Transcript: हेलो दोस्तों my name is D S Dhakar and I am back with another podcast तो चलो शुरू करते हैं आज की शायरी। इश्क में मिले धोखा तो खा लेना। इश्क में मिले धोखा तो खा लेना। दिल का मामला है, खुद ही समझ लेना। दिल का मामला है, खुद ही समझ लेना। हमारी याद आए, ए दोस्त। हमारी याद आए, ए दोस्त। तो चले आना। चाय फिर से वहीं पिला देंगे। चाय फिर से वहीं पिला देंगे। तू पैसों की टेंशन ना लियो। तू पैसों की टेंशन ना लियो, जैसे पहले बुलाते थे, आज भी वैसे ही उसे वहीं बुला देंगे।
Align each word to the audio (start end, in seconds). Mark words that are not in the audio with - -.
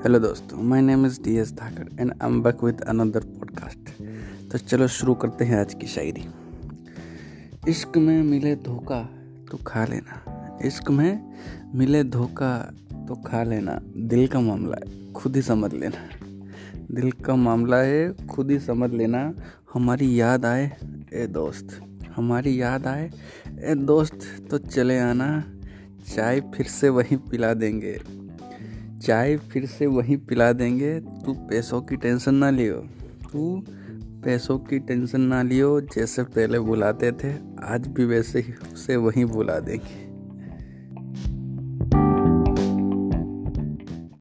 हेलो 0.00 0.18
दोस्तों 0.18 0.62
my 0.62 0.80
name 0.80 1.06
is 1.06 1.22
D 1.22 1.36
S 1.36 1.52
Dhakar 1.52 2.00
and 2.00 2.12
I 2.22 2.28
am 2.28 2.42
back 2.42 2.64
with 2.64 2.80
another 2.80 3.20
podcast 3.20 4.02
तो 4.52 4.58
चलो 4.58 4.88
शुरू 4.88 5.14
करते 5.14 5.44
हैं 5.44 5.60
आज 5.60 5.74
की 5.74 5.86
शायरी। 5.86 6.24
इश्क 7.68 7.96
में 7.96 8.22
मिले 8.22 8.56
धोखा 8.56 9.02
तो 9.50 9.56
खा 9.56 9.84
लेना। 9.84 10.58
इश्क 10.64 10.90
में 10.90 11.34
मिले 11.74 12.04
धोखा 12.04 12.74
तो 13.08 13.14
खा 13.14 13.42
लेना। 13.42 13.80
दिल 13.96 14.26
का 14.26 14.40
मामला 14.40 14.76
है, 14.76 15.12
खुद 15.12 15.36
ही 15.36 15.42
समझ 15.42 15.74
लेना। 15.74 16.08
दिल 16.90 17.12
का 17.12 17.36
मामला 17.36 17.76
है, 17.76 18.26
खुद 18.26 18.50
ही 18.50 18.58
समझ 18.58 18.90
लेना। 18.90 19.34
हमारी 19.74 20.20
याद 20.20 20.46
आए, 20.46 20.76
ए 21.12 21.26
दोस्त। 21.26 21.80
हमारी 22.16 22.62
याद 22.62 22.86
आए, 22.86 23.10
ए 23.60 23.74
दोस्त। 23.74 24.18
तो 24.50 24.58
चले 24.58 24.98
आना। 24.98 25.44
चाय 26.14 26.40
फिर 26.40 26.66
से 26.66 26.88
वहीं 26.88 27.16
पिला 27.16 27.54
देंगे। 27.54 28.19
चाय 29.10 29.36
फिर 29.36 29.66
से 29.66 29.86
वहीं 29.86 30.16
पिला 30.16 30.52
देंगे। 30.52 31.00
तू 31.00 31.32
पैसों 31.32 31.82
की 31.82 31.96
टेंशन 31.96 32.34
ना 32.34 32.50
लियो। 32.50 32.74
तू 33.32 33.64
पैसों 34.24 34.58
की 34.58 34.78
टेंशन 34.78 35.20
ना 35.20 35.42
लियो, 35.42 35.80
जैसे 35.80 36.22
पहले 36.22 36.58
बुलाते 36.58 37.12
थे, 37.12 37.34
आज 37.62 37.86
भी 37.86 38.04
वैसे 38.04 38.40
ही 38.40 38.72
उसे 38.72 38.96
वहीं 38.96 39.24
बुला 39.24 39.58
देंगे। 39.58 40.09